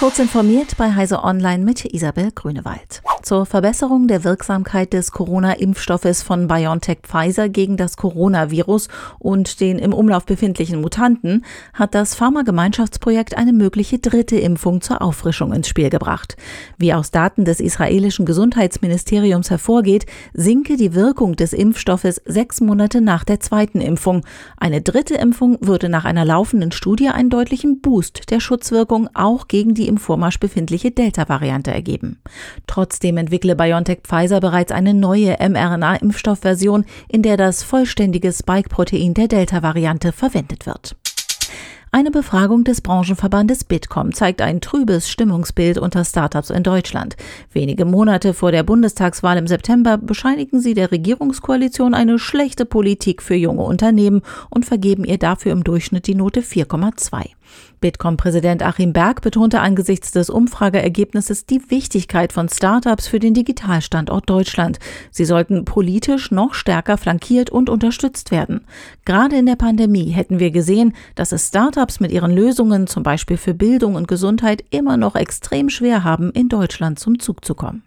Kurz 0.00 0.18
informiert 0.18 0.78
bei 0.78 0.94
Heise 0.94 1.22
Online 1.22 1.62
mit 1.62 1.84
Isabel 1.84 2.30
Grünewald. 2.34 3.02
Zur 3.22 3.44
Verbesserung 3.44 4.08
der 4.08 4.24
Wirksamkeit 4.24 4.94
des 4.94 5.12
Corona-Impfstoffes 5.12 6.22
von 6.22 6.48
BioNTech 6.48 7.00
Pfizer 7.02 7.50
gegen 7.50 7.76
das 7.76 7.98
Coronavirus 7.98 8.88
und 9.18 9.60
den 9.60 9.78
im 9.78 9.92
Umlauf 9.92 10.24
befindlichen 10.24 10.80
Mutanten 10.80 11.44
hat 11.74 11.94
das 11.94 12.14
Pharmagemeinschaftsprojekt 12.14 13.36
eine 13.36 13.52
mögliche 13.52 13.98
dritte 13.98 14.36
Impfung 14.36 14.80
zur 14.80 15.02
Auffrischung 15.02 15.52
ins 15.52 15.68
Spiel 15.68 15.90
gebracht. 15.90 16.38
Wie 16.78 16.94
aus 16.94 17.10
Daten 17.10 17.44
des 17.44 17.60
israelischen 17.60 18.24
Gesundheitsministeriums 18.24 19.50
hervorgeht, 19.50 20.06
sinke 20.32 20.78
die 20.78 20.94
Wirkung 20.94 21.36
des 21.36 21.52
Impfstoffes 21.52 22.22
sechs 22.24 22.62
Monate 22.62 23.02
nach 23.02 23.24
der 23.24 23.40
zweiten 23.40 23.82
Impfung. 23.82 24.24
Eine 24.56 24.80
dritte 24.80 25.16
Impfung 25.16 25.58
würde 25.60 25.90
nach 25.90 26.06
einer 26.06 26.24
laufenden 26.24 26.72
Studie 26.72 27.10
einen 27.10 27.28
deutlichen 27.28 27.82
Boost 27.82 28.30
der 28.30 28.40
Schutzwirkung 28.40 29.10
auch 29.12 29.46
gegen 29.46 29.74
die 29.74 29.89
im 29.90 29.98
Vormarsch 29.98 30.40
befindliche 30.40 30.90
Delta-Variante 30.90 31.70
ergeben. 31.70 32.22
Trotzdem 32.66 33.18
entwickle 33.18 33.56
BioNTech 33.56 34.00
Pfizer 34.04 34.40
bereits 34.40 34.72
eine 34.72 34.94
neue 34.94 35.36
mRNA-Impfstoffversion, 35.38 36.86
in 37.08 37.22
der 37.22 37.36
das 37.36 37.62
vollständige 37.62 38.32
Spike-Protein 38.32 39.12
der 39.12 39.28
Delta-Variante 39.28 40.12
verwendet 40.12 40.64
wird. 40.64 40.96
Eine 41.92 42.12
Befragung 42.12 42.62
des 42.62 42.82
Branchenverbandes 42.82 43.64
Bitkom 43.64 44.14
zeigt 44.14 44.42
ein 44.42 44.60
trübes 44.60 45.10
Stimmungsbild 45.10 45.76
unter 45.76 46.04
Startups 46.04 46.50
in 46.50 46.62
Deutschland. 46.62 47.16
Wenige 47.52 47.84
Monate 47.84 48.32
vor 48.32 48.52
der 48.52 48.62
Bundestagswahl 48.62 49.36
im 49.38 49.48
September 49.48 49.98
bescheinigen 49.98 50.60
sie 50.60 50.74
der 50.74 50.92
Regierungskoalition 50.92 51.94
eine 51.94 52.20
schlechte 52.20 52.64
Politik 52.64 53.22
für 53.22 53.34
junge 53.34 53.64
Unternehmen 53.64 54.22
und 54.50 54.64
vergeben 54.64 55.04
ihr 55.04 55.18
dafür 55.18 55.50
im 55.50 55.64
Durchschnitt 55.64 56.06
die 56.06 56.14
Note 56.14 56.42
4,2. 56.42 57.30
Bitkom-Präsident 57.80 58.62
Achim 58.62 58.92
Berg 58.92 59.22
betonte 59.22 59.60
angesichts 59.60 60.12
des 60.12 60.28
Umfrageergebnisses 60.28 61.46
die 61.46 61.62
Wichtigkeit 61.70 62.32
von 62.32 62.48
Startups 62.48 63.06
für 63.06 63.18
den 63.18 63.34
Digitalstandort 63.34 64.28
Deutschland. 64.28 64.78
Sie 65.10 65.24
sollten 65.24 65.64
politisch 65.64 66.30
noch 66.30 66.54
stärker 66.54 66.98
flankiert 66.98 67.50
und 67.50 67.70
unterstützt 67.70 68.30
werden. 68.30 68.66
Gerade 69.04 69.36
in 69.36 69.46
der 69.46 69.56
Pandemie 69.56 70.10
hätten 70.10 70.38
wir 70.38 70.50
gesehen, 70.50 70.94
dass 71.14 71.32
es 71.32 71.48
Startups 71.48 72.00
mit 72.00 72.12
ihren 72.12 72.32
Lösungen, 72.32 72.86
zum 72.86 73.02
Beispiel 73.02 73.36
für 73.36 73.54
Bildung 73.54 73.94
und 73.94 74.08
Gesundheit, 74.08 74.64
immer 74.70 74.96
noch 74.96 75.16
extrem 75.16 75.70
schwer 75.70 76.04
haben, 76.04 76.30
in 76.32 76.48
Deutschland 76.48 76.98
zum 76.98 77.18
Zug 77.18 77.44
zu 77.44 77.54
kommen. 77.54 77.82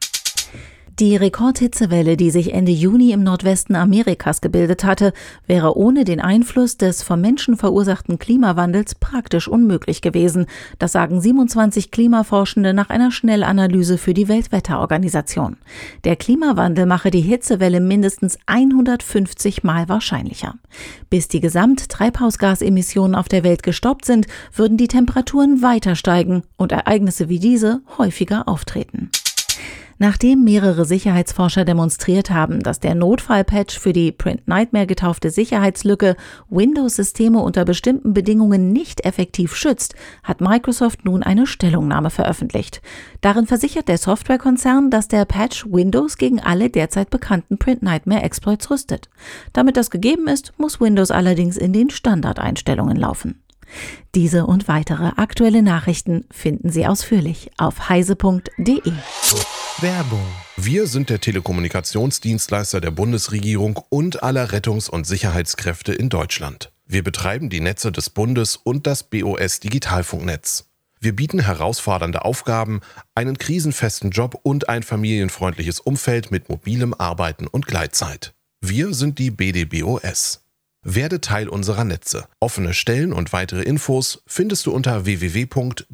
Die 1.00 1.16
Rekordhitzewelle, 1.16 2.18
die 2.18 2.30
sich 2.30 2.54
Ende 2.54 2.72
Juni 2.72 3.14
im 3.14 3.24
Nordwesten 3.24 3.76
Amerikas 3.76 4.42
gebildet 4.42 4.84
hatte, 4.84 5.12
wäre 5.48 5.76
ohne 5.76 6.04
den 6.04 6.22
Einfluss 6.22 6.78
des 6.78 7.02
vom 7.02 7.20
Menschen 7.20 7.58
verursachten 7.58 8.20
Klimawandels 8.20 8.94
praktisch 8.94 9.48
unmöglich 9.48 10.04
gewesen. 10.04 10.46
Das 10.78 10.92
sagen 10.92 11.20
27 11.20 11.90
Klimaforschende 11.90 12.76
nach 12.76 12.92
einer 12.92 13.10
Schnellanalyse 13.10 13.98
für 13.98 14.14
die 14.14 14.28
Weltwetterorganisation. 14.28 15.58
Der 16.04 16.16
Klimawandel 16.16 16.86
mache 16.86 17.10
die 17.10 17.22
Hitzewelle 17.22 17.80
mindestens 17.80 18.38
150 18.46 19.64
Mal 19.64 19.90
wahrscheinlicher. 19.90 20.54
Bis 21.10 21.28
die 21.28 21.40
Gesamttreibhausgasemissionen 21.40 23.16
auf 23.16 23.30
der 23.30 23.44
Welt 23.44 23.64
gestoppt 23.64 24.06
sind, 24.06 24.28
würden 24.56 24.78
die 24.78 24.88
Temperaturen 24.88 25.64
weiter 25.64 25.96
steigen 25.96 26.44
und 26.56 26.72
Ereignisse 26.72 27.30
wie 27.30 27.40
diese 27.40 27.82
häufiger 27.98 28.48
auftreten. 28.48 29.10
Nachdem 29.98 30.44
mehrere 30.44 30.86
Sicherheitsforscher 30.86 31.66
demonstriert 31.66 32.30
haben, 32.30 32.62
dass 32.62 32.80
der 32.80 32.96
Notfallpatch 32.96 33.78
für 33.78 33.94
die 33.94 34.12
Print 34.12 34.48
Nightmare 34.48 34.88
getaufte 34.88 35.30
Sicherheitslücke 35.30 36.16
Windows-Systeme 36.50 37.40
unter 37.40 37.66
bestimmten 37.66 38.14
Bedingungen 38.14 38.72
nicht 38.72 39.06
effektiv 39.06 39.56
schützt, 39.56 39.96
hat 40.24 40.42
Microsoft 40.42 41.06
nun 41.06 41.24
eine 41.24 41.48
Stellungnahme 41.48 42.10
veröffentlicht. 42.10 42.82
Darin 43.22 43.48
versichert 43.48 43.88
der 43.88 43.98
Softwarekonzern, 43.98 44.90
dass 44.90 45.08
der 45.08 45.26
Patch 45.26 45.66
Windows 45.70 46.18
gegen 46.18 46.40
alle 46.40 46.70
derzeit 46.70 47.10
bekannten 47.10 47.58
Print 47.58 47.84
Nightmare 47.84 48.24
Exploits 48.24 48.70
rüstet. 48.70 49.10
Damit 49.54 49.78
das 49.78 49.92
gegeben 49.92 50.28
ist, 50.28 50.54
muss 50.58 50.82
Windows 50.82 51.12
allerdings 51.12 51.58
in 51.58 51.74
den 51.74 51.90
Standardeinstellungen 51.90 52.98
laufen. 52.98 53.40
Diese 54.16 54.46
und 54.46 54.68
weitere 54.68 55.12
aktuelle 55.18 55.64
Nachrichten 55.64 56.26
finden 56.32 56.70
Sie 56.70 56.86
ausführlich 56.86 57.50
auf 57.58 57.90
heise.de. 57.90 58.82
Werbung. 59.82 60.26
Wir 60.56 60.88
sind 60.88 61.10
der 61.10 61.20
Telekommunikationsdienstleister 61.20 62.80
der 62.80 62.92
Bundesregierung 62.92 63.80
und 63.90 64.24
aller 64.24 64.52
Rettungs- 64.52 64.90
und 64.90 65.08
Sicherheitskräfte 65.08 65.94
in 65.94 66.10
Deutschland. 66.10 66.72
Wir 66.86 67.04
betreiben 67.04 67.50
die 67.50 67.60
Netze 67.60 67.92
des 67.92 68.10
Bundes 68.10 68.56
und 68.56 68.86
das 68.88 69.04
BOS 69.04 69.60
Digitalfunknetz. 69.62 70.70
Wir 71.00 71.16
bieten 71.16 71.40
herausfordernde 71.40 72.24
Aufgaben, 72.24 72.82
einen 73.16 73.38
krisenfesten 73.38 74.12
Job 74.12 74.40
und 74.44 74.70
ein 74.70 74.84
familienfreundliches 74.84 75.80
Umfeld 75.80 76.32
mit 76.32 76.50
mobilem 76.50 76.94
Arbeiten 76.94 77.48
und 77.48 77.66
Gleitzeit. 77.68 78.34
Wir 78.62 78.94
sind 78.94 79.20
die 79.20 79.32
BDBOS. 79.32 80.46
Werde 80.84 81.20
Teil 81.20 81.50
unserer 81.50 81.84
Netze. 81.84 82.26
Offene 82.40 82.74
Stellen 82.74 83.12
und 83.12 83.34
weitere 83.34 83.64
Infos 83.64 84.24
findest 84.28 84.66
du 84.66 84.72
unter 84.72 85.06
www.bdbos.de. 85.06 85.86